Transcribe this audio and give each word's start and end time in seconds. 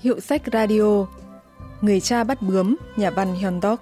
Hiệu 0.00 0.20
sách 0.20 0.42
radio 0.52 1.06
Người 1.80 2.00
cha 2.00 2.24
bắt 2.24 2.42
bướm, 2.42 2.76
nhà 2.96 3.10
văn 3.10 3.34
Hyun 3.34 3.60
Dok 3.62 3.80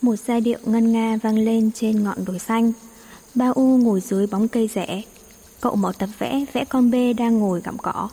Một 0.00 0.16
giai 0.26 0.40
điệu 0.40 0.58
ngân 0.64 0.92
nga 0.92 1.16
vang 1.22 1.38
lên 1.38 1.70
trên 1.74 2.04
ngọn 2.04 2.24
đồi 2.24 2.38
xanh. 2.38 2.72
Ba 3.34 3.48
U 3.48 3.76
ngồi 3.76 4.00
dưới 4.00 4.26
bóng 4.26 4.48
cây 4.48 4.70
rẽ. 4.74 5.02
Cậu 5.60 5.76
mở 5.76 5.92
tập 5.98 6.08
vẽ 6.18 6.44
vẽ 6.52 6.64
con 6.64 6.90
bê 6.90 7.12
đang 7.12 7.38
ngồi 7.38 7.60
gặm 7.64 7.78
cỏ. 7.78 8.08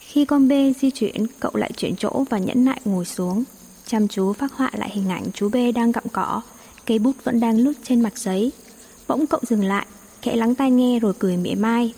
Khi 0.00 0.24
con 0.24 0.48
bê 0.48 0.72
di 0.80 0.90
chuyển, 0.90 1.26
cậu 1.40 1.52
lại 1.54 1.70
chuyển 1.76 1.96
chỗ 1.96 2.24
và 2.30 2.38
nhẫn 2.38 2.64
nại 2.64 2.80
ngồi 2.84 3.04
xuống, 3.04 3.44
chăm 3.88 4.08
chú 4.08 4.32
phát 4.32 4.52
họa 4.52 4.70
lại 4.72 4.90
hình 4.92 5.08
ảnh 5.08 5.24
chú 5.34 5.48
bê 5.48 5.72
đang 5.72 5.92
gặm 5.92 6.04
cỏ, 6.12 6.42
cây 6.86 6.98
bút 6.98 7.12
vẫn 7.24 7.40
đang 7.40 7.58
lướt 7.58 7.72
trên 7.82 8.00
mặt 8.00 8.18
giấy. 8.18 8.52
Bỗng 9.08 9.26
cậu 9.26 9.40
dừng 9.42 9.64
lại, 9.64 9.86
khẽ 10.22 10.36
lắng 10.36 10.54
tai 10.54 10.70
nghe 10.70 10.98
rồi 10.98 11.12
cười 11.18 11.36
mỉa 11.36 11.54
mai. 11.54 11.94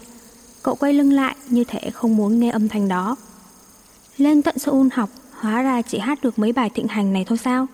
Cậu 0.62 0.74
quay 0.74 0.92
lưng 0.92 1.12
lại 1.12 1.36
như 1.48 1.64
thể 1.64 1.90
không 1.90 2.16
muốn 2.16 2.40
nghe 2.40 2.50
âm 2.50 2.68
thanh 2.68 2.88
đó. 2.88 3.16
Lên 4.16 4.42
tận 4.42 4.58
Seoul 4.58 4.88
học, 4.92 5.10
hóa 5.30 5.62
ra 5.62 5.82
chỉ 5.82 5.98
hát 5.98 6.22
được 6.22 6.38
mấy 6.38 6.52
bài 6.52 6.70
thịnh 6.74 6.88
hành 6.88 7.12
này 7.12 7.24
thôi 7.24 7.38
sao? 7.38 7.66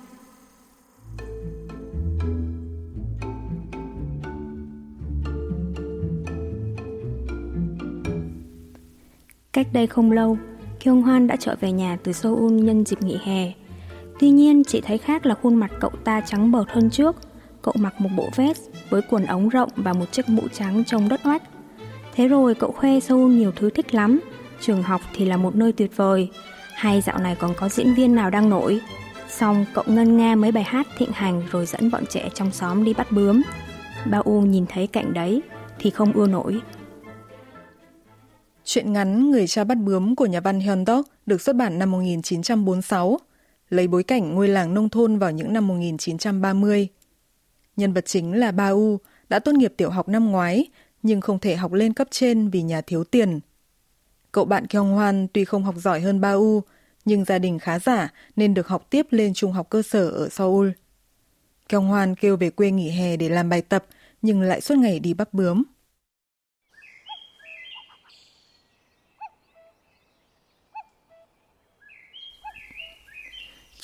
Cách 9.52 9.66
đây 9.72 9.86
không 9.86 10.12
lâu, 10.12 10.38
Kyung 10.80 11.02
Hoan 11.02 11.26
đã 11.26 11.36
trở 11.36 11.56
về 11.60 11.72
nhà 11.72 11.98
từ 12.02 12.12
Seoul 12.12 12.52
nhân 12.52 12.84
dịp 12.84 13.02
nghỉ 13.02 13.18
hè. 13.24 13.65
Tuy 14.18 14.30
nhiên, 14.30 14.64
chị 14.64 14.80
thấy 14.80 14.98
khác 14.98 15.26
là 15.26 15.34
khuôn 15.34 15.54
mặt 15.54 15.70
cậu 15.80 15.90
ta 16.04 16.20
trắng 16.20 16.52
bợt 16.52 16.64
hơn 16.68 16.90
trước. 16.90 17.16
Cậu 17.62 17.74
mặc 17.78 18.00
một 18.00 18.08
bộ 18.16 18.28
vest 18.36 18.60
với 18.90 19.02
quần 19.10 19.26
ống 19.26 19.48
rộng 19.48 19.68
và 19.76 19.92
một 19.92 20.12
chiếc 20.12 20.28
mũ 20.28 20.42
trắng 20.52 20.84
trông 20.86 21.08
đất 21.08 21.20
oách. 21.24 21.42
Thế 22.14 22.28
rồi 22.28 22.54
cậu 22.54 22.72
khoe 22.72 23.00
Seoul 23.00 23.32
nhiều 23.32 23.52
thứ 23.56 23.70
thích 23.70 23.94
lắm. 23.94 24.20
Trường 24.60 24.82
học 24.82 25.00
thì 25.14 25.24
là 25.24 25.36
một 25.36 25.56
nơi 25.56 25.72
tuyệt 25.72 25.96
vời. 25.96 26.28
Hay 26.74 27.00
dạo 27.00 27.18
này 27.18 27.36
còn 27.38 27.54
có 27.56 27.68
diễn 27.68 27.94
viên 27.94 28.14
nào 28.14 28.30
đang 28.30 28.50
nổi. 28.50 28.80
Xong 29.28 29.64
cậu 29.74 29.84
ngân 29.86 30.16
nga 30.16 30.34
mấy 30.34 30.52
bài 30.52 30.64
hát 30.64 30.86
thịnh 30.98 31.12
hành 31.12 31.42
rồi 31.50 31.66
dẫn 31.66 31.90
bọn 31.90 32.06
trẻ 32.06 32.28
trong 32.34 32.52
xóm 32.52 32.84
đi 32.84 32.94
bắt 32.94 33.12
bướm. 33.12 33.42
Ba 34.10 34.18
U 34.18 34.40
nhìn 34.40 34.66
thấy 34.68 34.86
cảnh 34.86 35.14
đấy 35.14 35.42
thì 35.78 35.90
không 35.90 36.12
ưa 36.12 36.26
nổi. 36.26 36.60
Chuyện 38.64 38.92
ngắn 38.92 39.30
Người 39.30 39.46
cha 39.46 39.64
bắt 39.64 39.78
bướm 39.78 40.16
của 40.16 40.26
nhà 40.26 40.40
văn 40.40 40.60
Hyun 40.60 40.86
Dok 40.86 41.06
được 41.26 41.40
xuất 41.40 41.56
bản 41.56 41.78
năm 41.78 41.90
1946, 41.90 43.18
lấy 43.70 43.88
bối 43.88 44.02
cảnh 44.02 44.34
ngôi 44.34 44.48
làng 44.48 44.74
nông 44.74 44.88
thôn 44.88 45.18
vào 45.18 45.30
những 45.30 45.52
năm 45.52 45.66
1930. 45.66 46.88
Nhân 47.76 47.92
vật 47.92 48.06
chính 48.06 48.32
là 48.32 48.52
Ba 48.52 48.68
U, 48.68 48.98
đã 49.28 49.38
tốt 49.38 49.52
nghiệp 49.52 49.74
tiểu 49.76 49.90
học 49.90 50.08
năm 50.08 50.30
ngoái, 50.30 50.66
nhưng 51.02 51.20
không 51.20 51.38
thể 51.38 51.56
học 51.56 51.72
lên 51.72 51.92
cấp 51.92 52.08
trên 52.10 52.48
vì 52.50 52.62
nhà 52.62 52.80
thiếu 52.80 53.04
tiền. 53.04 53.40
Cậu 54.32 54.44
bạn 54.44 54.66
Kyung 54.66 54.90
Hoan 54.90 55.26
tuy 55.32 55.44
không 55.44 55.64
học 55.64 55.74
giỏi 55.78 56.00
hơn 56.00 56.20
Ba 56.20 56.32
U, 56.32 56.62
nhưng 57.04 57.24
gia 57.24 57.38
đình 57.38 57.58
khá 57.58 57.78
giả 57.78 58.12
nên 58.36 58.54
được 58.54 58.68
học 58.68 58.86
tiếp 58.90 59.06
lên 59.10 59.34
trung 59.34 59.52
học 59.52 59.70
cơ 59.70 59.82
sở 59.82 60.08
ở 60.08 60.28
Seoul. 60.28 60.70
Kyung 61.68 61.86
Hoan 61.86 62.14
kêu 62.14 62.36
về 62.36 62.50
quê 62.50 62.70
nghỉ 62.70 62.90
hè 62.90 63.16
để 63.16 63.28
làm 63.28 63.48
bài 63.48 63.62
tập, 63.62 63.86
nhưng 64.22 64.42
lại 64.42 64.60
suốt 64.60 64.78
ngày 64.78 65.00
đi 65.00 65.14
bắt 65.14 65.34
bướm. 65.34 65.62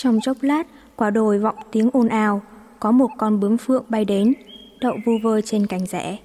Trong 0.03 0.21
chốc 0.21 0.37
lát, 0.41 0.67
quả 0.97 1.11
đồi 1.11 1.39
vọng 1.39 1.55
tiếng 1.71 1.91
ồn 1.93 2.09
ào, 2.09 2.43
có 2.81 2.91
một 2.91 3.11
con 3.19 3.41
bướm 3.41 3.57
phượng 3.57 3.85
bay 3.89 4.05
đến, 4.05 4.35
đậu 4.81 4.97
vu 5.07 5.13
vơ 5.23 5.41
trên 5.41 5.67
cành 5.67 5.87
rẽ. 5.87 6.17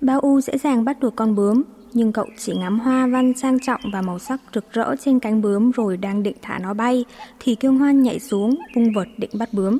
Bao 0.00 0.20
U 0.20 0.40
dễ 0.40 0.58
dàng 0.58 0.84
bắt 0.84 1.00
được 1.00 1.16
con 1.16 1.34
bướm, 1.34 1.62
nhưng 1.92 2.12
cậu 2.12 2.26
chỉ 2.38 2.52
ngắm 2.56 2.80
hoa 2.80 3.06
văn 3.06 3.32
sang 3.36 3.58
trọng 3.60 3.80
và 3.92 4.02
màu 4.02 4.18
sắc 4.18 4.40
rực 4.54 4.72
rỡ 4.72 4.94
trên 5.00 5.20
cánh 5.20 5.42
bướm 5.42 5.70
rồi 5.70 5.96
đang 5.96 6.22
định 6.22 6.36
thả 6.42 6.58
nó 6.58 6.74
bay, 6.74 7.04
thì 7.40 7.54
Kiêu 7.54 7.72
Hoan 7.72 8.02
nhảy 8.02 8.18
xuống, 8.20 8.56
vung 8.74 8.92
vật 8.92 9.08
định 9.16 9.30
bắt 9.38 9.48
bướm. 9.52 9.78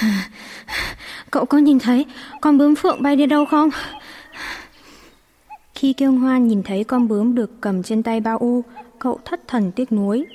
Cậu 1.30 1.44
có 1.44 1.58
nhìn 1.58 1.78
thấy 1.78 2.06
con 2.40 2.58
bướm 2.58 2.74
phượng 2.74 3.02
bay 3.02 3.16
đi 3.16 3.26
đâu 3.26 3.44
không? 3.44 3.70
Khi 5.74 5.92
Kiêu 5.92 6.12
Hoan 6.12 6.48
nhìn 6.48 6.62
thấy 6.62 6.84
con 6.84 7.08
bướm 7.08 7.34
được 7.34 7.60
cầm 7.60 7.82
trên 7.82 8.02
tay 8.02 8.20
Bao 8.20 8.38
U, 8.38 8.62
cậu 8.98 9.20
thất 9.24 9.40
thần 9.48 9.72
tiếc 9.72 9.92
nuối, 9.92 10.26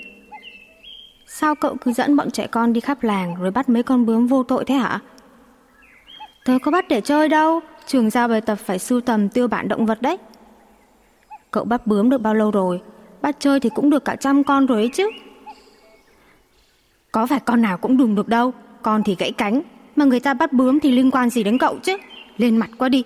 Sao 1.37 1.55
cậu 1.55 1.75
cứ 1.81 1.91
dẫn 1.91 2.15
bọn 2.15 2.31
trẻ 2.31 2.47
con 2.47 2.73
đi 2.73 2.81
khắp 2.81 3.03
làng 3.03 3.35
rồi 3.35 3.51
bắt 3.51 3.69
mấy 3.69 3.83
con 3.83 4.05
bướm 4.05 4.27
vô 4.27 4.43
tội 4.43 4.65
thế 4.65 4.75
hả? 4.75 4.99
Tớ 6.45 6.57
có 6.63 6.71
bắt 6.71 6.87
để 6.87 7.01
chơi 7.01 7.29
đâu, 7.29 7.59
trường 7.85 8.09
giao 8.09 8.27
bài 8.27 8.41
tập 8.41 8.55
phải 8.55 8.79
sưu 8.79 9.01
tầm 9.01 9.29
tiêu 9.29 9.47
bản 9.47 9.67
động 9.67 9.85
vật 9.85 10.01
đấy. 10.01 10.17
Cậu 11.51 11.65
bắt 11.65 11.87
bướm 11.87 12.09
được 12.09 12.17
bao 12.17 12.33
lâu 12.33 12.51
rồi? 12.51 12.81
Bắt 13.21 13.35
chơi 13.39 13.59
thì 13.59 13.69
cũng 13.75 13.89
được 13.89 14.05
cả 14.05 14.15
trăm 14.15 14.43
con 14.43 14.65
rồi 14.65 14.81
ấy 14.81 14.89
chứ. 14.93 15.09
Có 17.11 17.27
phải 17.27 17.39
con 17.39 17.61
nào 17.61 17.77
cũng 17.77 17.97
đùng 17.97 18.15
được 18.15 18.27
đâu, 18.27 18.53
con 18.81 19.03
thì 19.03 19.15
gãy 19.19 19.31
cánh, 19.31 19.61
mà 19.95 20.05
người 20.05 20.19
ta 20.19 20.33
bắt 20.33 20.53
bướm 20.53 20.79
thì 20.79 20.91
liên 20.91 21.11
quan 21.11 21.29
gì 21.29 21.43
đến 21.43 21.57
cậu 21.57 21.77
chứ? 21.83 21.97
Lên 22.37 22.57
mặt 22.57 22.69
quá 22.77 22.89
đi. 22.89 23.03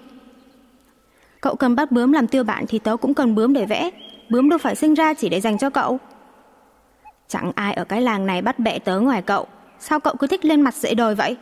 Cậu 1.42 1.56
cần 1.56 1.76
bắt 1.76 1.92
bướm 1.92 2.12
làm 2.12 2.28
tiêu 2.28 2.44
bản 2.44 2.66
thì 2.68 2.80
tớ 2.80 2.98
cũng 2.98 3.14
cần 3.14 3.36
bướm 3.36 3.54
để 3.54 3.66
vẽ. 3.66 3.90
Bướm 4.30 4.50
đâu 4.50 4.60
phải 4.60 4.76
sinh 4.76 4.94
ra 4.94 5.14
chỉ 5.14 5.30
để 5.30 5.42
dành 5.42 5.58
cho 5.58 5.70
cậu. 5.70 6.00
Chẳng 7.32 7.52
ai 7.56 7.74
ở 7.74 7.84
cái 7.84 8.02
làng 8.02 8.26
này 8.26 8.42
bắt 8.42 8.60
bẻ 8.60 8.80
tớ 8.80 9.00
ngoài 9.00 9.22
cậu. 9.22 9.48
Sao 9.80 10.00
cậu 10.00 10.16
cứ 10.20 10.28
thích 10.28 10.46
lên 10.46 10.62
mặt 10.62 10.76
dễ 10.76 10.94
đời 10.94 11.16
vậy? 11.16 11.38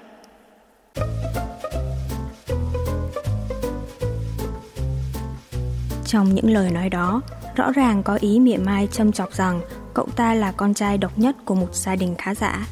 Trong 6.06 6.36
những 6.36 6.50
lời 6.50 6.72
nói 6.72 6.90
đó, 6.90 7.22
Rõ 7.56 7.72
ràng 7.72 8.04
có 8.04 8.16
ý 8.22 8.40
mỉa 8.40 8.58
mai 8.58 8.88
châm 8.92 9.12
chọc 9.12 9.34
rằng 9.34 9.62
Cậu 9.94 10.08
ta 10.16 10.34
là 10.34 10.52
con 10.52 10.74
trai 10.74 10.98
độc 10.98 11.20
nhất 11.20 11.36
của 11.46 11.56
một 11.56 11.76
gia 11.76 11.96
đình 11.96 12.16
khá 12.18 12.36
giả, 12.36 12.68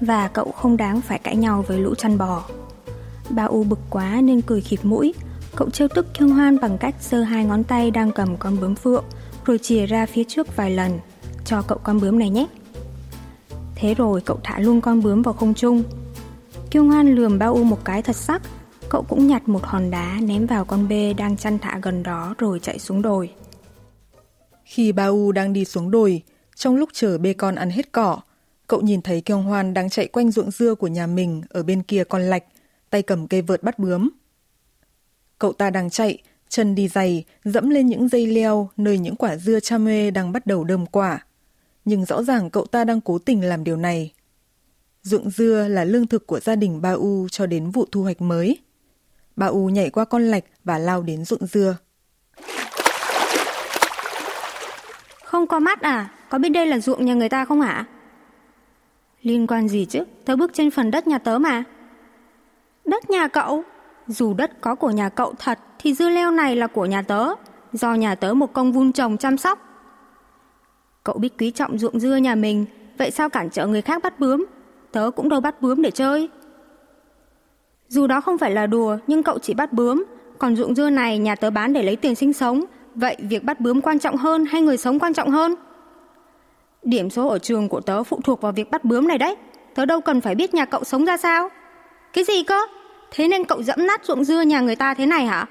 Và 0.00 0.28
cậu 0.28 0.52
không 0.52 0.76
đáng 0.76 1.00
phải 1.00 1.18
cãi 1.18 1.36
nhau 1.36 1.64
với 1.68 1.78
lũ 1.78 1.94
chăn 1.94 2.18
bò. 2.18 2.44
Ba 3.30 3.44
U 3.44 3.64
bực 3.64 3.80
quá 3.90 4.20
nên 4.22 4.40
cười 4.40 4.60
khịt 4.60 4.80
mũi, 4.82 5.14
Cậu 5.56 5.70
trêu 5.70 5.88
tức 5.88 6.06
Kyung 6.14 6.30
Hoan 6.30 6.60
bằng 6.60 6.78
cách 6.78 6.94
giơ 7.00 7.22
hai 7.22 7.44
ngón 7.44 7.64
tay 7.64 7.90
đang 7.90 8.12
cầm 8.12 8.36
con 8.36 8.60
bướm 8.60 8.74
phượng, 8.74 9.04
Rồi 9.44 9.58
chìa 9.58 9.86
ra 9.86 10.06
phía 10.06 10.24
trước 10.24 10.56
vài 10.56 10.70
lần 10.70 10.98
cho 11.48 11.62
cậu 11.62 11.78
con 11.82 12.00
bướm 12.00 12.18
này 12.18 12.30
nhé. 12.30 12.46
Thế 13.74 13.94
rồi 13.94 14.20
cậu 14.20 14.40
thả 14.44 14.58
luôn 14.58 14.80
con 14.80 15.02
bướm 15.02 15.22
vào 15.22 15.34
không 15.34 15.54
trung. 15.54 15.82
Kiêu 16.70 16.84
ngoan 16.84 17.14
lườm 17.14 17.38
Bao 17.38 17.54
U 17.54 17.64
một 17.64 17.84
cái 17.84 18.02
thật 18.02 18.16
sắc, 18.16 18.42
cậu 18.88 19.02
cũng 19.08 19.26
nhặt 19.26 19.48
một 19.48 19.62
hòn 19.62 19.90
đá 19.90 20.18
ném 20.22 20.46
vào 20.46 20.64
con 20.64 20.88
bê 20.88 21.14
đang 21.14 21.36
chăn 21.36 21.58
thả 21.58 21.78
gần 21.82 22.02
đó 22.02 22.34
rồi 22.38 22.60
chạy 22.60 22.78
xuống 22.78 23.02
đồi. 23.02 23.30
Khi 24.64 24.92
Ba 24.92 25.06
U 25.06 25.32
đang 25.32 25.52
đi 25.52 25.64
xuống 25.64 25.90
đồi, 25.90 26.22
trong 26.54 26.76
lúc 26.76 26.88
chờ 26.92 27.18
bê 27.18 27.32
con 27.32 27.54
ăn 27.54 27.70
hết 27.70 27.92
cỏ, 27.92 28.20
cậu 28.66 28.80
nhìn 28.80 29.02
thấy 29.02 29.20
Kiêu 29.20 29.38
Hoan 29.38 29.74
đang 29.74 29.90
chạy 29.90 30.06
quanh 30.06 30.30
ruộng 30.30 30.50
dưa 30.50 30.74
của 30.74 30.88
nhà 30.88 31.06
mình 31.06 31.42
ở 31.48 31.62
bên 31.62 31.82
kia 31.82 32.04
con 32.04 32.22
lạch, 32.22 32.44
tay 32.90 33.02
cầm 33.02 33.26
cây 33.26 33.42
vợt 33.42 33.62
bắt 33.62 33.78
bướm. 33.78 34.10
Cậu 35.38 35.52
ta 35.52 35.70
đang 35.70 35.90
chạy, 35.90 36.18
chân 36.48 36.74
đi 36.74 36.88
giày, 36.88 37.24
dẫm 37.44 37.70
lên 37.70 37.86
những 37.86 38.08
dây 38.08 38.26
leo 38.26 38.68
nơi 38.76 38.98
những 38.98 39.16
quả 39.16 39.36
dưa 39.36 39.60
chame 39.60 40.10
đang 40.10 40.32
bắt 40.32 40.46
đầu 40.46 40.64
đơm 40.64 40.86
quả 40.86 41.24
nhưng 41.88 42.04
rõ 42.04 42.22
ràng 42.22 42.50
cậu 42.50 42.66
ta 42.66 42.84
đang 42.84 43.00
cố 43.00 43.18
tình 43.18 43.44
làm 43.44 43.64
điều 43.64 43.76
này. 43.76 44.12
Ruộng 45.02 45.30
dưa 45.30 45.66
là 45.68 45.84
lương 45.84 46.06
thực 46.06 46.26
của 46.26 46.40
gia 46.40 46.56
đình 46.56 46.82
Ba 46.82 46.92
U 46.92 47.28
cho 47.28 47.46
đến 47.46 47.70
vụ 47.70 47.86
thu 47.92 48.02
hoạch 48.02 48.20
mới. 48.20 48.58
Ba 49.36 49.46
U 49.46 49.66
nhảy 49.66 49.90
qua 49.90 50.04
con 50.04 50.22
lạch 50.22 50.44
và 50.64 50.78
lao 50.78 51.02
đến 51.02 51.24
ruộng 51.24 51.46
dưa. 51.46 51.76
Không 55.24 55.46
có 55.46 55.58
mắt 55.58 55.80
à? 55.80 56.10
Có 56.28 56.38
biết 56.38 56.48
đây 56.48 56.66
là 56.66 56.78
ruộng 56.78 57.04
nhà 57.04 57.14
người 57.14 57.28
ta 57.28 57.44
không 57.44 57.60
hả? 57.60 57.84
Liên 59.22 59.46
quan 59.46 59.68
gì 59.68 59.84
chứ? 59.84 60.04
Tớ 60.24 60.36
bước 60.36 60.50
trên 60.54 60.70
phần 60.70 60.90
đất 60.90 61.06
nhà 61.06 61.18
tớ 61.18 61.38
mà. 61.38 61.64
Đất 62.84 63.10
nhà 63.10 63.28
cậu? 63.28 63.62
Dù 64.06 64.34
đất 64.34 64.60
có 64.60 64.74
của 64.74 64.90
nhà 64.90 65.08
cậu 65.08 65.34
thật, 65.38 65.58
thì 65.78 65.94
dưa 65.94 66.10
leo 66.10 66.30
này 66.30 66.56
là 66.56 66.66
của 66.66 66.86
nhà 66.86 67.02
tớ. 67.02 67.28
Do 67.72 67.94
nhà 67.94 68.14
tớ 68.14 68.34
một 68.34 68.52
công 68.52 68.72
vun 68.72 68.92
trồng 68.92 69.16
chăm 69.16 69.38
sóc 69.38 69.67
Cậu 71.04 71.18
biết 71.18 71.38
quý 71.38 71.50
trọng 71.50 71.78
ruộng 71.78 72.00
dưa 72.00 72.16
nhà 72.16 72.34
mình, 72.34 72.64
vậy 72.98 73.10
sao 73.10 73.28
cản 73.28 73.50
trở 73.50 73.66
người 73.66 73.82
khác 73.82 74.02
bắt 74.02 74.20
bướm? 74.20 74.46
Tớ 74.92 75.10
cũng 75.16 75.28
đâu 75.28 75.40
bắt 75.40 75.62
bướm 75.62 75.82
để 75.82 75.90
chơi. 75.90 76.28
Dù 77.88 78.06
đó 78.06 78.20
không 78.20 78.38
phải 78.38 78.50
là 78.50 78.66
đùa, 78.66 78.98
nhưng 79.06 79.22
cậu 79.22 79.38
chỉ 79.38 79.54
bắt 79.54 79.72
bướm, 79.72 80.04
còn 80.38 80.56
ruộng 80.56 80.74
dưa 80.74 80.90
này 80.90 81.18
nhà 81.18 81.34
tớ 81.34 81.50
bán 81.50 81.72
để 81.72 81.82
lấy 81.82 81.96
tiền 81.96 82.14
sinh 82.14 82.32
sống, 82.32 82.64
vậy 82.94 83.16
việc 83.20 83.44
bắt 83.44 83.60
bướm 83.60 83.80
quan 83.80 83.98
trọng 83.98 84.16
hơn 84.16 84.44
hay 84.44 84.62
người 84.62 84.76
sống 84.76 84.98
quan 84.98 85.14
trọng 85.14 85.30
hơn? 85.30 85.54
Điểm 86.82 87.10
số 87.10 87.28
ở 87.28 87.38
trường 87.38 87.68
của 87.68 87.80
tớ 87.80 88.02
phụ 88.02 88.20
thuộc 88.24 88.40
vào 88.40 88.52
việc 88.52 88.70
bắt 88.70 88.84
bướm 88.84 89.08
này 89.08 89.18
đấy, 89.18 89.36
tớ 89.74 89.84
đâu 89.84 90.00
cần 90.00 90.20
phải 90.20 90.34
biết 90.34 90.54
nhà 90.54 90.64
cậu 90.64 90.84
sống 90.84 91.04
ra 91.04 91.16
sao. 91.16 91.48
Cái 92.12 92.24
gì 92.24 92.42
cơ? 92.42 92.60
Thế 93.10 93.28
nên 93.28 93.44
cậu 93.44 93.62
dẫm 93.62 93.86
nát 93.86 94.04
ruộng 94.04 94.24
dưa 94.24 94.40
nhà 94.42 94.60
người 94.60 94.76
ta 94.76 94.94
thế 94.94 95.06
này 95.06 95.26
hả? 95.26 95.46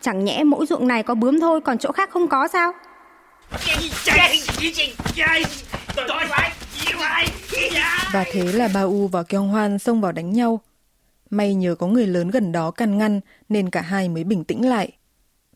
Chẳng 0.00 0.24
nhẽ 0.24 0.44
mỗi 0.44 0.66
ruộng 0.66 0.88
này 0.88 1.02
có 1.02 1.14
bướm 1.14 1.40
thôi 1.40 1.60
còn 1.60 1.78
chỗ 1.78 1.92
khác 1.92 2.10
không 2.10 2.28
có 2.28 2.48
sao? 2.48 2.72
Và 8.13 8.23
thế 8.31 8.51
là 8.53 8.69
Ba 8.73 8.81
U 8.81 9.07
và 9.07 9.23
Kyung 9.23 9.47
Hoan 9.47 9.79
xông 9.79 10.01
vào 10.01 10.11
đánh 10.11 10.33
nhau. 10.33 10.61
May 11.29 11.55
nhờ 11.55 11.75
có 11.75 11.87
người 11.87 12.07
lớn 12.07 12.29
gần 12.29 12.51
đó 12.51 12.71
can 12.71 12.97
ngăn 12.97 13.19
nên 13.49 13.69
cả 13.69 13.81
hai 13.81 14.09
mới 14.09 14.23
bình 14.23 14.43
tĩnh 14.43 14.69
lại. 14.69 14.91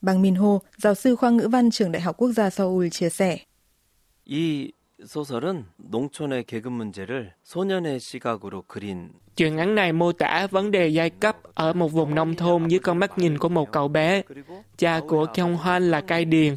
Bang 0.01 0.21
Min 0.21 0.35
Ho, 0.35 0.59
giáo 0.77 0.95
sư 0.95 1.15
khoa 1.15 1.29
ngữ 1.29 1.47
văn 1.51 1.71
trường 1.71 1.91
Đại 1.91 2.01
học 2.01 2.17
Quốc 2.17 2.31
gia 2.31 2.49
Seoul 2.49 2.89
chia 2.89 3.09
sẻ. 3.09 3.37
이 4.25 4.71
소설은 5.05 5.65
농촌의 5.77 6.43
계급 6.43 6.73
문제를 6.73 7.31
소년의 7.43 7.99
시각으로 7.99 8.63
그린 8.67 9.09
Chuyện 9.35 9.55
ngắn 9.55 9.75
này 9.75 9.93
mô 9.93 10.11
tả 10.11 10.47
vấn 10.51 10.71
đề 10.71 10.87
giai 10.87 11.09
cấp 11.09 11.37
ở 11.53 11.73
một 11.73 11.87
vùng 11.91 12.15
nông 12.15 12.35
thôn 12.35 12.67
dưới 12.67 12.79
con 12.79 12.97
mắt 12.97 13.17
nhìn 13.17 13.37
của 13.37 13.49
một 13.49 13.71
cậu 13.71 13.87
bé. 13.87 14.21
Cha 14.77 14.99
của 15.07 15.25
Kyung 15.33 15.55
Hoan 15.55 15.91
là 15.91 16.01
cai 16.01 16.25
điền, 16.25 16.55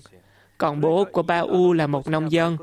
còn 0.57 0.81
bố 0.81 1.06
của 1.06 1.24
Ba 1.24 1.40
U 1.40 1.74
là 1.74 1.88
một 1.88 2.07
nông 2.07 2.31
dân. 2.31 2.57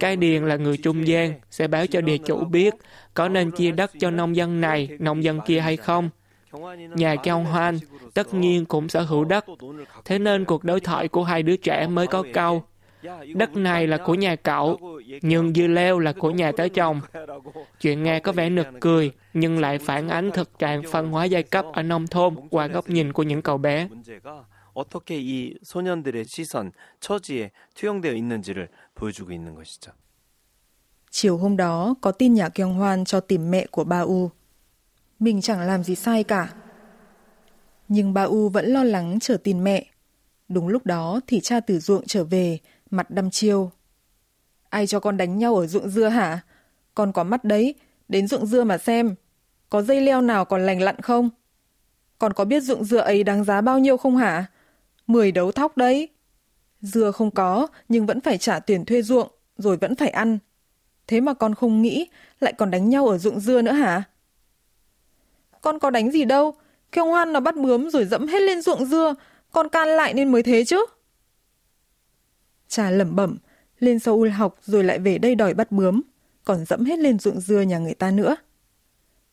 cái 0.00 0.16
điền 0.16 0.44
là 0.46 0.56
người 0.56 0.76
trung 0.76 1.06
gian, 1.06 1.40
sẽ 1.50 1.68
báo 1.68 1.86
cho 1.86 2.00
địa 2.00 2.18
chủ 2.18 2.44
biết 2.44 2.74
có 3.14 3.28
nên 3.28 3.50
chia 3.50 3.70
đất 3.70 3.90
cho 3.98 4.10
nông 4.10 4.36
dân 4.36 4.60
này, 4.60 4.88
nông 4.98 5.24
dân 5.24 5.40
kia 5.46 5.60
hay 5.60 5.76
không. 5.76 6.10
Nhà 6.94 7.16
Cao 7.16 7.42
Hoan 7.42 7.78
tất 8.14 8.34
nhiên 8.34 8.64
cũng 8.64 8.88
sở 8.88 9.00
hữu 9.00 9.24
đất, 9.24 9.44
thế 10.04 10.18
nên 10.18 10.44
cuộc 10.44 10.64
đối 10.64 10.80
thoại 10.80 11.08
của 11.08 11.24
hai 11.24 11.42
đứa 11.42 11.56
trẻ 11.56 11.86
mới 11.86 12.06
có 12.06 12.24
câu 12.32 12.62
Đất 13.34 13.56
này 13.56 13.86
là 13.86 13.96
của 13.96 14.14
nhà 14.14 14.36
cậu, 14.36 14.78
nhưng 15.22 15.54
dưa 15.54 15.66
leo 15.66 15.98
là 15.98 16.12
của 16.12 16.30
nhà 16.30 16.52
tớ 16.52 16.68
chồng. 16.68 17.00
Chuyện 17.80 18.02
nghe 18.02 18.20
có 18.20 18.32
vẻ 18.32 18.50
nực 18.50 18.66
cười, 18.80 19.12
nhưng 19.34 19.60
lại 19.60 19.78
phản 19.78 20.08
ánh 20.08 20.30
thực 20.30 20.58
trạng 20.58 20.82
phân 20.82 21.10
hóa 21.10 21.24
giai 21.24 21.42
cấp 21.42 21.64
ở 21.72 21.82
nông 21.82 22.06
thôn 22.06 22.34
qua 22.50 22.66
góc 22.66 22.88
nhìn 22.88 23.12
của 23.12 23.22
những 23.22 23.42
cậu 23.42 23.58
bé. 23.58 23.88
문제가 24.77 24.77
어떻게 24.77 25.19
이 25.19 25.55
소년들의 25.63 26.25
시선, 26.25 26.71
처지에 26.99 27.51
투영되어 27.75 28.13
있는지를 28.13 28.69
보여주고 28.95 29.31
있는 29.31 29.55
것이죠. 29.55 29.91
Chiều 31.11 31.37
hôm 31.37 31.57
đó 31.57 31.95
có 32.01 32.11
tin 32.11 32.33
nhà 32.33 32.49
Kyung 32.49 32.73
Hoan 32.73 33.05
cho 33.05 33.19
tìm 33.19 33.51
mẹ 33.51 33.65
của 33.71 33.83
Ba 33.83 33.99
U. 33.99 34.29
Mình 35.19 35.41
chẳng 35.41 35.61
làm 35.61 35.83
gì 35.83 35.95
sai 35.95 36.23
cả. 36.23 36.53
Nhưng 37.87 38.13
Ba 38.13 38.23
U 38.23 38.49
vẫn 38.49 38.65
lo 38.65 38.83
lắng 38.83 39.19
chờ 39.19 39.37
tin 39.43 39.63
mẹ. 39.63 39.85
Đúng 40.49 40.67
lúc 40.67 40.85
đó 40.85 41.19
thì 41.27 41.39
cha 41.39 41.59
từ 41.59 41.79
ruộng 41.79 42.03
trở 42.07 42.23
về, 42.23 42.59
mặt 42.89 43.09
đăm 43.09 43.29
chiêu. 43.29 43.71
Ai 44.69 44.87
cho 44.87 44.99
con 44.99 45.17
đánh 45.17 45.37
nhau 45.37 45.55
ở 45.55 45.67
ruộng 45.67 45.89
dưa 45.89 46.07
hả? 46.07 46.39
Con 46.95 47.11
có 47.11 47.23
mắt 47.23 47.43
đấy, 47.43 47.75
đến 48.07 48.27
ruộng 48.27 48.45
dưa 48.45 48.63
mà 48.63 48.77
xem. 48.77 49.15
Có 49.69 49.81
dây 49.81 50.01
leo 50.01 50.21
nào 50.21 50.45
còn 50.45 50.65
lành 50.65 50.81
lặn 50.81 51.01
không? 51.01 51.29
Con 52.19 52.33
có 52.33 52.45
biết 52.45 52.63
ruộng 52.63 52.83
dưa 52.83 52.97
ấy 52.97 53.23
đáng 53.23 53.43
giá 53.43 53.61
bao 53.61 53.79
nhiêu 53.79 53.97
không 53.97 54.17
hả? 54.17 54.45
Mười 55.08 55.32
đấu 55.32 55.52
thóc 55.52 55.76
đấy. 55.76 56.08
Dưa 56.80 57.10
không 57.10 57.30
có, 57.30 57.66
nhưng 57.88 58.06
vẫn 58.06 58.20
phải 58.20 58.38
trả 58.38 58.60
tiền 58.60 58.84
thuê 58.84 59.02
ruộng, 59.02 59.28
rồi 59.56 59.76
vẫn 59.76 59.94
phải 59.94 60.08
ăn. 60.08 60.38
Thế 61.06 61.20
mà 61.20 61.34
con 61.34 61.54
không 61.54 61.82
nghĩ, 61.82 62.08
lại 62.40 62.52
còn 62.52 62.70
đánh 62.70 62.88
nhau 62.88 63.06
ở 63.06 63.18
ruộng 63.18 63.40
dưa 63.40 63.62
nữa 63.62 63.72
hả? 63.72 64.02
Con 65.60 65.78
có 65.78 65.90
đánh 65.90 66.10
gì 66.10 66.24
đâu, 66.24 66.54
Kiều 66.92 67.04
Hoan 67.04 67.32
nó 67.32 67.40
bắt 67.40 67.56
bướm 67.56 67.90
rồi 67.90 68.04
dẫm 68.04 68.26
hết 68.26 68.42
lên 68.42 68.62
ruộng 68.62 68.86
dưa, 68.86 69.14
con 69.52 69.68
can 69.68 69.88
lại 69.88 70.14
nên 70.14 70.32
mới 70.32 70.42
thế 70.42 70.64
chứ. 70.64 70.86
Trà 72.68 72.90
lẩm 72.90 73.16
bẩm, 73.16 73.38
lên 73.78 73.98
Seoul 73.98 74.28
học 74.28 74.58
rồi 74.62 74.84
lại 74.84 74.98
về 74.98 75.18
đây 75.18 75.34
đòi 75.34 75.54
bắt 75.54 75.72
bướm, 75.72 76.02
còn 76.44 76.64
dẫm 76.64 76.84
hết 76.84 76.98
lên 76.98 77.18
ruộng 77.18 77.40
dưa 77.40 77.60
nhà 77.60 77.78
người 77.78 77.94
ta 77.94 78.10
nữa. 78.10 78.36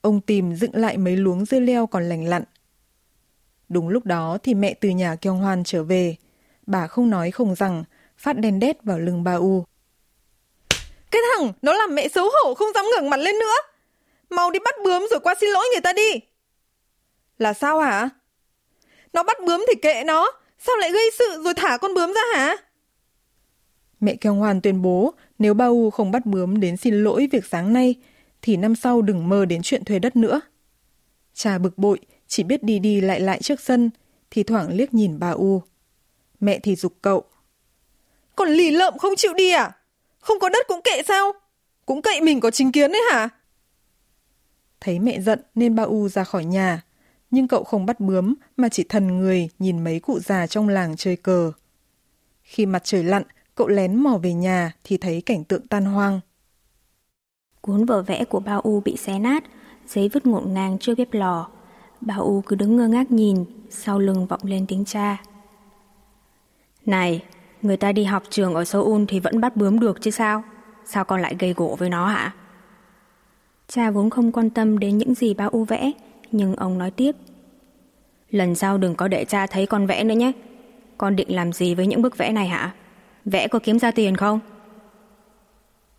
Ông 0.01 0.21
tìm 0.21 0.55
dựng 0.55 0.75
lại 0.75 0.97
mấy 0.97 1.17
luống 1.17 1.45
dưa 1.45 1.59
leo 1.59 1.87
còn 1.87 2.09
lành 2.09 2.25
lặn. 2.25 2.43
Đúng 3.69 3.89
lúc 3.89 4.05
đó 4.05 4.37
thì 4.43 4.53
mẹ 4.53 4.73
từ 4.73 4.89
nhà 4.89 5.15
kêu 5.15 5.33
Hoan 5.33 5.63
trở 5.63 5.83
về. 5.83 6.15
Bà 6.67 6.87
không 6.87 7.09
nói 7.09 7.31
không 7.31 7.55
rằng, 7.55 7.83
phát 8.17 8.37
đèn 8.37 8.59
đét 8.59 8.83
vào 8.83 8.99
lưng 8.99 9.23
ba 9.23 9.33
U. 9.33 9.65
Cái 11.11 11.21
thằng, 11.31 11.53
nó 11.61 11.73
làm 11.73 11.95
mẹ 11.95 12.07
xấu 12.07 12.29
hổ 12.29 12.53
không 12.53 12.67
dám 12.75 12.85
ngẩng 12.91 13.09
mặt 13.09 13.19
lên 13.19 13.35
nữa. 13.39 13.55
Mau 14.29 14.51
đi 14.51 14.59
bắt 14.59 14.75
bướm 14.83 15.07
rồi 15.11 15.19
qua 15.19 15.35
xin 15.41 15.49
lỗi 15.49 15.65
người 15.73 15.81
ta 15.81 15.93
đi. 15.93 16.11
Là 17.37 17.53
sao 17.53 17.79
hả? 17.79 18.09
Nó 19.13 19.23
bắt 19.23 19.37
bướm 19.45 19.65
thì 19.67 19.75
kệ 19.81 20.03
nó, 20.03 20.31
sao 20.59 20.75
lại 20.75 20.91
gây 20.91 21.11
sự 21.19 21.41
rồi 21.43 21.53
thả 21.53 21.77
con 21.77 21.93
bướm 21.93 22.13
ra 22.13 22.21
hả? 22.35 22.55
Mẹ 23.99 24.15
kêu 24.15 24.33
hoan 24.33 24.61
tuyên 24.61 24.81
bố 24.81 25.13
nếu 25.39 25.53
ba 25.53 25.65
U 25.65 25.89
không 25.89 26.11
bắt 26.11 26.25
bướm 26.25 26.59
đến 26.59 26.77
xin 26.77 27.03
lỗi 27.03 27.27
việc 27.31 27.45
sáng 27.45 27.73
nay, 27.73 27.95
thì 28.41 28.57
năm 28.57 28.75
sau 28.75 29.01
đừng 29.01 29.29
mơ 29.29 29.45
đến 29.45 29.61
chuyện 29.63 29.85
thuê 29.85 29.99
đất 29.99 30.15
nữa. 30.15 30.41
Cha 31.33 31.57
bực 31.57 31.77
bội, 31.77 31.99
chỉ 32.27 32.43
biết 32.43 32.63
đi 32.63 32.79
đi 32.79 33.01
lại 33.01 33.19
lại 33.19 33.39
trước 33.41 33.59
sân, 33.59 33.89
thì 34.31 34.43
thoảng 34.43 34.69
liếc 34.69 34.93
nhìn 34.93 35.19
bà 35.19 35.29
U. 35.29 35.61
Mẹ 36.39 36.59
thì 36.59 36.75
dục 36.75 36.93
cậu. 37.01 37.23
Còn 38.35 38.49
lì 38.49 38.71
lợm 38.71 38.97
không 38.97 39.13
chịu 39.17 39.33
đi 39.33 39.51
à? 39.51 39.71
Không 40.19 40.39
có 40.39 40.49
đất 40.49 40.67
cũng 40.67 40.81
kệ 40.83 41.01
sao? 41.07 41.31
Cũng 41.85 42.01
cậy 42.01 42.21
mình 42.21 42.39
có 42.39 42.51
chính 42.51 42.71
kiến 42.71 42.91
đấy 42.91 43.01
hả? 43.11 43.29
Thấy 44.79 44.99
mẹ 44.99 45.21
giận 45.21 45.41
nên 45.55 45.75
ba 45.75 45.83
U 45.83 46.09
ra 46.09 46.23
khỏi 46.23 46.45
nhà, 46.45 46.83
nhưng 47.31 47.47
cậu 47.47 47.63
không 47.63 47.85
bắt 47.85 47.99
bướm 47.99 48.33
mà 48.57 48.69
chỉ 48.69 48.83
thần 48.83 49.07
người 49.07 49.49
nhìn 49.59 49.83
mấy 49.83 49.99
cụ 49.99 50.19
già 50.19 50.47
trong 50.47 50.69
làng 50.69 50.95
chơi 50.97 51.15
cờ. 51.15 51.51
Khi 52.43 52.65
mặt 52.65 52.81
trời 52.83 53.03
lặn, 53.03 53.23
cậu 53.55 53.67
lén 53.67 53.95
mò 53.95 54.17
về 54.23 54.33
nhà 54.33 54.73
thì 54.83 54.97
thấy 54.97 55.21
cảnh 55.21 55.43
tượng 55.43 55.67
tan 55.67 55.85
hoang. 55.85 56.19
Cuốn 57.61 57.85
vở 57.85 58.01
vẽ 58.01 58.23
của 58.25 58.39
ba 58.39 58.55
U 58.55 58.81
bị 58.81 58.97
xé 58.97 59.19
nát, 59.19 59.43
giấy 59.87 60.09
vứt 60.13 60.25
ngổn 60.25 60.53
ngang 60.53 60.77
trước 60.79 60.95
bếp 60.97 61.13
lò 61.13 61.49
bà 62.01 62.15
U 62.15 62.41
cứ 62.41 62.55
đứng 62.55 62.75
ngơ 62.75 62.87
ngác 62.87 63.11
nhìn, 63.11 63.45
sau 63.69 63.99
lưng 63.99 64.25
vọng 64.25 64.41
lên 64.43 64.65
tiếng 64.67 64.85
cha. 64.85 65.17
Này, 66.85 67.23
người 67.61 67.77
ta 67.77 67.91
đi 67.91 68.03
học 68.03 68.23
trường 68.29 68.53
ở 68.53 68.65
Seoul 68.65 69.03
thì 69.07 69.19
vẫn 69.19 69.41
bắt 69.41 69.55
bướm 69.55 69.79
được 69.79 70.01
chứ 70.01 70.11
sao? 70.11 70.43
Sao 70.85 71.05
con 71.05 71.21
lại 71.21 71.35
gây 71.39 71.53
gỗ 71.53 71.75
với 71.79 71.89
nó 71.89 72.07
hả? 72.07 72.33
Cha 73.67 73.91
vốn 73.91 74.09
không 74.09 74.31
quan 74.31 74.49
tâm 74.49 74.79
đến 74.79 74.97
những 74.97 75.15
gì 75.15 75.33
ba 75.33 75.45
U 75.45 75.63
vẽ, 75.63 75.91
nhưng 76.31 76.55
ông 76.55 76.77
nói 76.77 76.91
tiếp. 76.91 77.15
Lần 78.31 78.55
sau 78.55 78.77
đừng 78.77 78.95
có 78.95 79.07
để 79.07 79.25
cha 79.25 79.47
thấy 79.47 79.65
con 79.65 79.87
vẽ 79.87 80.03
nữa 80.03 80.15
nhé. 80.15 80.31
Con 80.97 81.15
định 81.15 81.35
làm 81.35 81.53
gì 81.53 81.75
với 81.75 81.87
những 81.87 82.01
bức 82.01 82.17
vẽ 82.17 82.31
này 82.31 82.47
hả? 82.47 82.73
Vẽ 83.25 83.47
có 83.47 83.59
kiếm 83.59 83.79
ra 83.79 83.91
tiền 83.91 84.17
không? 84.17 84.39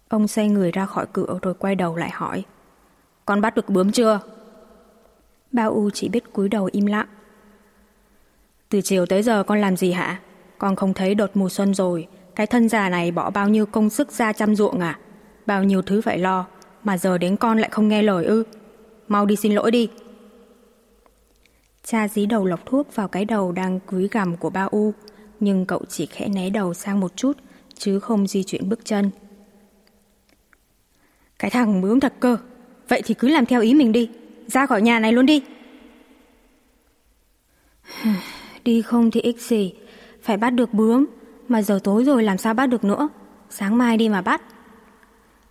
Ông 0.09 0.29
xoay 0.29 0.49
người 0.49 0.73
ra 0.73 0.87
khỏi 0.87 1.07
cửa 1.13 1.39
rồi 1.43 1.55
quay 1.55 1.75
đầu 1.75 1.97
lại 1.97 2.11
hỏi. 2.13 2.45
Con 3.25 3.41
bắt 3.41 3.55
được 3.55 3.69
bướm 3.69 3.93
chưa? 3.93 4.21
Bao 5.53 5.73
U 5.73 5.91
chỉ 5.91 6.09
biết 6.09 6.33
cúi 6.33 6.49
đầu 6.49 6.69
im 6.73 6.87
lặng. 6.87 7.07
Từ 8.69 8.81
chiều 8.81 9.07
tới 9.07 9.23
giờ 9.23 9.43
con 9.43 9.61
làm 9.61 9.77
gì 9.77 9.93
hả? 9.93 10.21
Con 10.59 10.77
không 10.77 10.95
thấy 10.95 11.15
đột 11.15 11.31
mùa 11.35 11.49
xuân 11.49 11.75
rồi. 11.75 12.07
Cái 12.35 12.47
thân 12.47 12.69
già 12.69 12.89
này 12.89 13.11
bỏ 13.11 13.31
bao 13.31 13.49
nhiêu 13.49 13.67
công 13.67 13.91
sức 13.91 14.13
ra 14.13 14.33
chăm 14.33 14.57
ruộng 14.57 14.81
à? 14.81 14.99
Bao 15.47 15.65
nhiêu 15.65 15.83
thứ 15.83 16.01
phải 16.01 16.19
lo. 16.19 16.47
Mà 16.85 16.99
giờ 16.99 17.19
đến 17.19 17.37
con 17.37 17.59
lại 17.59 17.71
không 17.73 17.89
nghe 17.89 18.03
lời 18.03 18.25
ư. 18.25 18.45
Mau 19.09 19.27
đi 19.27 19.37
xin 19.37 19.53
lỗi 19.53 19.71
đi. 19.71 19.89
Cha 21.85 22.09
dí 22.09 22.27
đầu 22.27 22.45
lọc 22.45 22.67
thuốc 22.67 22.95
vào 22.95 23.09
cái 23.09 23.25
đầu 23.25 23.53
đang 23.53 23.81
cúi 23.81 24.09
gằm 24.09 24.37
của 24.37 24.51
Bao 24.51 24.69
U. 24.69 24.95
Nhưng 25.41 25.67
cậu 25.67 25.83
chỉ 25.89 26.07
khẽ 26.07 26.29
né 26.29 26.51
đầu 26.51 26.75
sang 26.75 27.01
một 27.01 27.17
chút, 27.17 27.33
chứ 27.75 28.01
không 28.01 28.27
di 28.27 28.43
chuyển 28.43 28.69
bước 28.69 28.85
chân. 28.85 29.11
Cái 31.39 31.51
thằng 31.51 31.81
bướm 31.81 32.01
thật 32.01 32.15
cơ. 32.21 32.37
Vậy 32.89 33.03
thì 33.05 33.15
cứ 33.15 33.29
làm 33.29 33.47
theo 33.47 33.61
ý 33.61 33.75
mình 33.75 33.93
đi. 33.93 34.11
Ra 34.47 34.67
khỏi 34.67 34.83
nhà 34.83 34.99
này 34.99 35.13
luôn 35.13 35.27
đi. 35.27 35.43
đi 38.65 38.83
không 38.83 39.11
thì 39.11 39.21
ích 39.21 39.41
gì. 39.41 39.75
Phải 40.23 40.37
bắt 40.37 40.51
được 40.51 40.75
bướm. 40.75 41.07
Mà 41.49 41.63
giờ 41.63 41.79
tối 41.85 42.05
rồi 42.05 42.23
làm 42.23 42.39
sao 42.39 42.55
bắt 42.55 42.67
được 42.67 42.85
nữa. 42.85 43.09
Sáng 43.51 43.79
mai 43.79 43.97
đi 43.97 44.09
mà 44.09 44.23
bắt. 44.23 44.43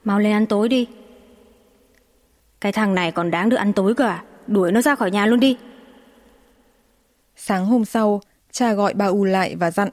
Mau 0.03 0.19
lên 0.19 0.33
ăn 0.33 0.45
tối 0.45 0.69
đi. 0.69 0.87
Cái 2.61 2.71
thằng 2.71 2.95
này 2.95 3.11
còn 3.11 3.31
đáng 3.31 3.49
được 3.49 3.57
ăn 3.57 3.73
tối 3.73 3.95
cơ 3.95 4.05
à? 4.05 4.23
Đuổi 4.47 4.71
nó 4.71 4.81
ra 4.81 4.95
khỏi 4.95 5.11
nhà 5.11 5.25
luôn 5.25 5.39
đi. 5.39 5.57
Sáng 7.35 7.65
hôm 7.65 7.85
sau, 7.85 8.21
cha 8.51 8.73
gọi 8.73 8.93
bà 8.93 9.05
U 9.05 9.23
lại 9.23 9.55
và 9.55 9.71
dặn. 9.71 9.89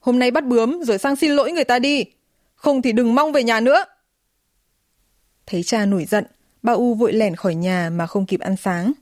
Hôm 0.00 0.18
nay 0.18 0.30
bắt 0.30 0.44
bướm 0.44 0.82
rồi 0.82 0.98
sang 0.98 1.16
xin 1.16 1.30
lỗi 1.30 1.52
người 1.52 1.64
ta 1.64 1.78
đi. 1.78 2.04
Không 2.54 2.82
thì 2.82 2.92
đừng 2.92 3.14
mong 3.14 3.32
về 3.32 3.44
nhà 3.44 3.60
nữa. 3.60 3.84
Thấy 5.46 5.62
cha 5.62 5.86
nổi 5.86 6.04
giận, 6.04 6.24
bà 6.62 6.72
U 6.72 6.94
vội 6.94 7.12
lẻn 7.12 7.36
khỏi 7.36 7.54
nhà 7.54 7.90
mà 7.90 8.06
không 8.06 8.26
kịp 8.26 8.40
ăn 8.40 8.56
sáng. 8.56 8.92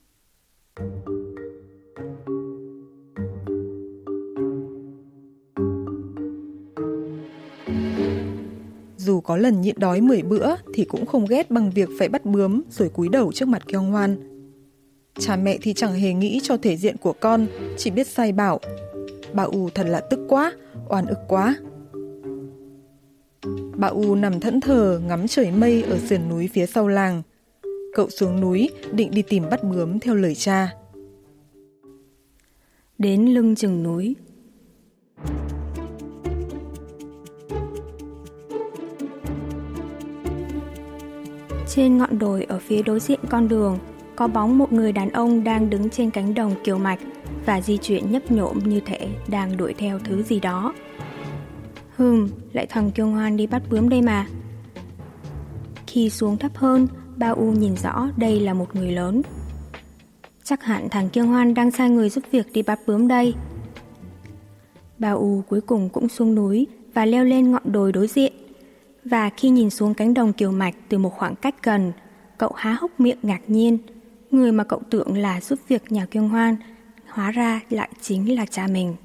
Dù 8.97 9.21
có 9.21 9.37
lần 9.37 9.61
nhịn 9.61 9.75
đói 9.79 10.00
10 10.00 10.23
bữa 10.23 10.55
thì 10.75 10.85
cũng 10.85 11.07
không 11.07 11.27
ghét 11.27 11.50
bằng 11.50 11.71
việc 11.71 11.88
phải 11.99 12.09
bắt 12.09 12.25
bướm 12.25 12.62
rồi 12.71 12.88
cúi 12.88 13.09
đầu 13.09 13.33
trước 13.33 13.49
mặt 13.49 13.67
Kyung 13.67 13.91
Hoan. 13.91 14.17
Cha 15.19 15.37
mẹ 15.37 15.59
thì 15.62 15.75
chẳng 15.75 15.95
hề 15.95 16.12
nghĩ 16.12 16.41
cho 16.43 16.57
thể 16.57 16.77
diện 16.77 16.97
của 16.97 17.12
con, 17.12 17.47
chỉ 17.77 17.91
biết 17.91 18.07
sai 18.07 18.33
bảo. 18.33 18.61
Bà 19.33 19.43
U 19.43 19.69
thật 19.75 19.87
là 19.87 20.00
tức 20.00 20.21
quá, 20.29 20.53
oan 20.88 21.07
ức 21.07 21.19
quá. 21.29 21.57
Bà 23.77 23.88
U 23.88 24.15
nằm 24.15 24.41
thẫn 24.41 24.61
thờ 24.61 25.00
ngắm 25.07 25.29
trời 25.29 25.50
mây 25.50 25.83
ở 25.83 25.99
sườn 25.99 26.29
núi 26.29 26.49
phía 26.53 26.67
sau 26.67 26.88
làng. 26.88 27.23
Cậu 27.92 28.11
xuống 28.11 28.40
núi 28.40 28.71
định 28.92 29.11
đi 29.11 29.23
tìm 29.23 29.45
bắt 29.50 29.64
bướm 29.64 30.00
theo 30.00 30.14
lời 30.14 30.35
cha. 30.35 30.75
Đến 32.99 33.26
lưng 33.26 33.54
chừng 33.54 33.83
núi, 33.83 34.16
Trên 41.68 41.99
ngọn 41.99 42.18
đồi 42.18 42.45
ở 42.45 42.59
phía 42.59 42.83
đối 42.83 43.00
diện 43.00 43.21
con 43.30 43.49
đường, 43.49 43.78
có 44.16 44.28
bóng 44.28 44.59
một 44.59 44.73
người 44.73 44.92
đàn 44.92 45.11
ông 45.11 45.45
đang 45.45 45.71
đứng 45.71 45.90
trên 45.90 46.11
cánh 46.11 46.35
đồng 46.35 46.54
kiều 46.64 46.78
mạch 46.78 46.99
và 47.47 47.61
di 47.61 47.76
chuyển 47.76 48.12
nhấp 48.12 48.30
nhộm 48.30 48.59
như 48.64 48.80
thể 48.87 49.09
đang 49.28 49.57
đuổi 49.57 49.75
theo 49.75 49.99
thứ 49.99 50.23
gì 50.23 50.40
đó. 50.40 50.75
Hừm, 51.97 52.28
lại 52.52 52.66
thằng 52.66 52.90
kiêu 52.90 53.07
ngoan 53.07 53.37
đi 53.37 53.47
bắt 53.47 53.62
bướm 53.71 53.88
đây 53.88 54.02
mà. 54.02 54.26
Khi 55.87 56.11
xuống 56.11 56.37
thấp 56.37 56.57
hơn, 56.57 56.87
Bao 57.18 57.34
U 57.34 57.52
nhìn 57.52 57.76
rõ 57.76 58.08
đây 58.16 58.40
là 58.40 58.54
một 58.54 58.76
người 58.76 58.92
lớn. 58.92 59.22
Chắc 60.44 60.62
hẳn 60.62 60.88
thằng 60.88 61.08
Kiêng 61.10 61.26
hoan 61.26 61.54
đang 61.54 61.70
sai 61.70 61.90
người 61.90 62.10
giúp 62.10 62.25
việc 62.30 62.52
đi 62.52 62.62
bắt 62.62 62.80
bướm 62.87 63.08
đây. 63.08 63.34
Bao 64.98 65.18
U 65.18 65.42
cuối 65.48 65.60
cùng 65.60 65.88
cũng 65.88 66.08
xuống 66.08 66.34
núi 66.34 66.66
và 66.94 67.06
leo 67.06 67.25
lên 67.25 67.50
ngọn 67.50 67.62
đồi 67.72 67.92
đối 67.92 68.06
diện. 68.06 68.32
Và 69.04 69.30
khi 69.37 69.50
nhìn 69.50 69.70
xuống 69.70 69.94
cánh 69.94 70.14
đồng 70.14 70.32
kiều 70.32 70.50
mạch 70.52 70.75
từ 70.88 70.98
một 70.98 71.10
khoảng 71.10 71.37
cách 71.37 71.62
gần, 71.62 71.92
cậu 72.38 72.52
há 72.56 72.76
hốc 72.80 73.00
miệng 73.00 73.18
ngạc 73.22 73.40
nhiên. 73.46 73.78
Người 74.30 74.52
mà 74.52 74.64
cậu 74.64 74.80
tưởng 74.90 75.16
là 75.16 75.40
giúp 75.40 75.58
việc 75.68 75.92
nhà 75.92 76.06
Kiêng 76.06 76.28
hoan, 76.28 76.56
hóa 77.08 77.30
ra 77.30 77.60
lại 77.70 77.88
chính 78.00 78.37
là 78.37 78.46
cha 78.46 78.66
mình. 78.66 78.96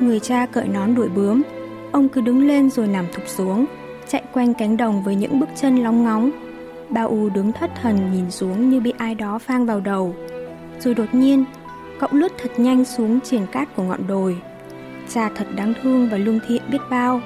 Người 0.00 0.20
cha 0.20 0.46
cởi 0.46 0.68
nón 0.68 0.94
đuổi 0.94 1.08
bướm, 1.08 1.42
ông 1.92 2.08
cứ 2.08 2.20
đứng 2.20 2.46
lên 2.46 2.70
rồi 2.70 2.86
nằm 2.86 3.06
thụp 3.12 3.28
xuống, 3.28 3.66
chạy 4.08 4.22
quanh 4.32 4.54
cánh 4.54 4.76
đồng 4.76 5.02
với 5.02 5.14
những 5.14 5.40
bước 5.40 5.48
chân 5.56 5.76
lóng 5.76 6.04
ngóng. 6.04 6.30
Ba 6.88 7.02
U 7.02 7.28
đứng 7.28 7.52
thất 7.52 7.70
thần 7.82 8.12
nhìn 8.12 8.30
xuống 8.30 8.70
như 8.70 8.80
bị 8.80 8.92
ai 8.98 9.14
đó 9.14 9.38
phang 9.38 9.66
vào 9.66 9.80
đầu. 9.80 10.14
Rồi 10.78 10.94
đột 10.94 11.14
nhiên, 11.14 11.44
cậu 11.98 12.08
lướt 12.12 12.32
thật 12.38 12.50
nhanh 12.56 12.84
xuống 12.84 13.20
triển 13.20 13.46
cát 13.52 13.76
của 13.76 13.82
ngọn 13.82 14.06
đồi. 14.06 14.36
Cha 15.08 15.30
thật 15.36 15.46
đáng 15.56 15.74
thương 15.82 16.08
và 16.08 16.16
lương 16.16 16.40
thiện 16.48 16.62
biết 16.70 16.80
bao. 16.90 17.20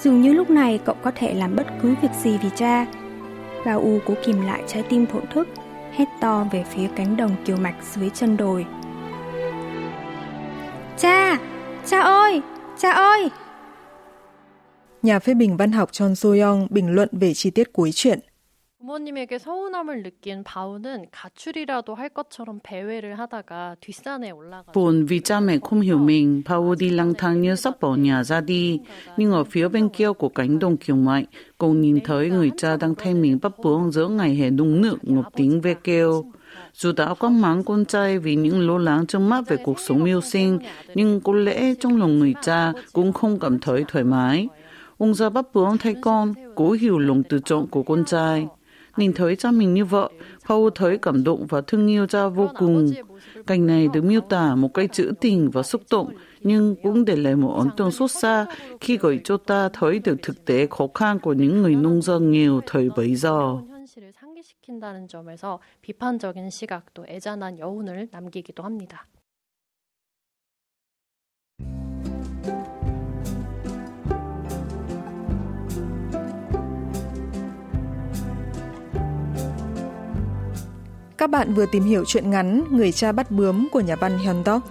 Dường 0.00 0.22
như 0.22 0.32
lúc 0.32 0.50
này 0.50 0.78
cậu 0.84 0.94
có 1.02 1.12
thể 1.14 1.34
làm 1.34 1.56
bất 1.56 1.66
cứ 1.82 1.94
việc 2.02 2.12
gì 2.22 2.38
vì 2.42 2.48
cha. 2.56 2.86
Ba 3.64 3.72
U 3.72 3.98
cố 4.06 4.14
kìm 4.24 4.40
lại 4.40 4.62
trái 4.66 4.82
tim 4.88 5.06
thổn 5.06 5.22
thức, 5.34 5.48
hét 5.92 6.08
to 6.20 6.46
về 6.52 6.64
phía 6.74 6.88
cánh 6.96 7.16
đồng 7.16 7.30
kiều 7.44 7.56
mạch 7.56 7.76
dưới 7.94 8.10
chân 8.10 8.36
đồi. 8.36 8.66
Cha! 10.98 11.38
Cha 11.87 11.99
ơi! 11.99 12.41
Cha 12.77 12.91
ơi! 12.91 13.29
Nhà 15.01 15.19
phê 15.19 15.33
bình 15.33 15.57
văn 15.57 15.71
học 15.71 15.91
Chon 15.91 16.13
So-young 16.13 16.67
bình 16.69 16.95
luận 16.95 17.09
về 17.11 17.33
chi 17.33 17.49
tiết 17.49 17.73
cuối 17.73 17.91
chuyện. 17.91 18.19
부모님에게 18.83 19.37
서운함을 19.37 20.03
느낀 20.03 20.43
바우는 20.43 21.05
가출이라도 21.11 21.95
할 21.95 22.09
것처럼 22.09 22.59
배회를 22.63 23.17
하다가 23.17 23.77
뒷산에 23.79 24.31
올라가. 24.31 24.73
Buồn 24.73 25.05
vì 25.05 25.19
cha 25.21 25.39
mẹ 25.39 25.59
không 25.61 25.81
hiểu 25.81 25.97
mình, 25.97 26.43
Paul 26.45 26.75
đi 26.75 26.89
lang 26.89 27.13
thang 27.17 27.41
như 27.41 27.55
sắp 27.55 27.79
bỏ 27.81 27.95
nhà 27.95 28.23
ra 28.23 28.41
đi. 28.41 28.79
Nhưng 29.17 29.31
ở 29.31 29.43
phía 29.43 29.67
bên 29.67 29.89
kia 29.89 30.11
của 30.13 30.29
cánh 30.29 30.59
đồng 30.59 30.77
kiều 30.77 30.95
mạch, 30.95 31.25
cô 31.57 31.67
nhìn 31.67 31.99
thấy 32.03 32.29
người 32.29 32.51
cha 32.57 32.77
đang 32.77 32.95
thay 32.95 33.13
mình 33.13 33.39
bắt 33.41 33.51
bướm 33.63 33.91
giữa 33.91 34.07
ngày 34.07 34.35
hè 34.35 34.49
nung 34.49 34.81
nước 34.81 34.97
ngập 35.01 35.25
tiếng 35.35 35.61
ve 35.61 35.73
kêu. 35.73 36.31
Dù 36.74 36.92
đã 36.92 37.14
có 37.14 37.28
mang 37.28 37.64
con 37.64 37.84
trai 37.84 38.18
vì 38.18 38.34
những 38.34 38.66
lo 38.66 38.78
lắng 38.78 39.06
trong 39.06 39.28
mắt 39.28 39.48
về 39.48 39.56
cuộc 39.64 39.80
sống 39.80 40.04
mưu 40.04 40.20
sinh, 40.20 40.58
nhưng 40.94 41.20
có 41.20 41.32
lẽ 41.32 41.74
trong 41.80 41.96
lòng 41.96 42.18
người 42.18 42.34
cha 42.42 42.72
cũng 42.92 43.12
không 43.12 43.38
cảm 43.40 43.58
thấy 43.58 43.84
thoải 43.88 44.04
mái. 44.04 44.48
Ông 44.98 45.14
già 45.14 45.28
bắt 45.28 45.46
bướm 45.54 45.78
thay 45.78 45.94
con, 46.02 46.34
cố 46.54 46.70
hiểu 46.70 46.98
lòng 46.98 47.22
tự 47.22 47.40
trọng 47.44 47.66
của 47.66 47.82
con 47.82 48.04
trai. 48.04 48.46
Nhìn 48.96 49.12
thấy 49.12 49.36
cha 49.36 49.50
mình 49.50 49.74
như 49.74 49.84
vợ, 49.84 50.10
Paul 50.48 50.68
thấy 50.74 50.98
cảm 50.98 51.24
động 51.24 51.46
và 51.48 51.60
thương 51.60 51.86
yêu 51.86 52.06
cha 52.06 52.28
vô 52.28 52.50
cùng. 52.58 52.92
Cảnh 53.46 53.66
này 53.66 53.88
được 53.92 54.04
miêu 54.04 54.20
tả 54.20 54.54
một 54.54 54.74
cách 54.74 54.92
trữ 54.92 55.12
tình 55.20 55.50
và 55.50 55.62
xúc 55.62 55.82
động, 55.90 56.12
nhưng 56.40 56.76
cũng 56.82 57.04
để 57.04 57.16
lại 57.16 57.36
một 57.36 57.54
ấn 57.58 57.68
tượng 57.76 57.90
xuất 57.90 58.10
xa 58.10 58.46
khi 58.80 58.98
gợi 58.98 59.20
cho 59.24 59.36
ta 59.36 59.68
thấy 59.72 59.98
được 59.98 60.16
thực 60.22 60.44
tế 60.44 60.66
khó 60.70 60.86
khăn 60.94 61.18
của 61.18 61.32
những 61.32 61.62
người 61.62 61.74
nông 61.74 62.02
dân 62.02 62.30
nghèo 62.30 62.60
thời 62.66 62.90
bấy 62.96 63.14
giờ. 63.14 63.56
현실을 63.88 64.12
상기시킨다는 64.12 65.08
점에서 65.08 65.60
비판적인 65.80 66.50
시각도 66.50 67.06
애잔한 67.08 67.58
여운을 67.58 68.08
남기기도 68.10 68.62
합니다. 68.62 69.06
Các 81.16 81.30
bạn 81.30 81.54
vừa 81.54 81.66
tìm 81.66 81.84
hiểu 81.84 82.04
chuyện 82.06 82.30
ngắn 82.30 82.64
Người 82.70 82.92
cha 82.92 83.12
bắt 83.12 83.30
bướm 83.30 83.68
của 83.72 83.80
nhà 83.80 83.96
văn 83.96 84.18
Hyun 84.18 84.44
Dok. 84.44 84.62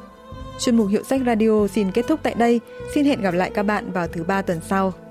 Chuyên 0.60 0.78
mục 0.78 0.88
Hiệu 0.90 1.04
sách 1.04 1.22
Radio 1.26 1.68
xin 1.68 1.92
kết 1.92 2.06
thúc 2.08 2.20
tại 2.24 2.34
đây. 2.38 2.60
Xin 2.94 3.06
hẹn 3.06 3.22
gặp 3.22 3.34
lại 3.34 3.52
các 3.54 3.64
bạn 3.64 3.92
vào 3.92 4.08
thứ 4.08 4.24
ba 4.24 4.42
tuần 4.42 4.60
sau. 4.62 5.07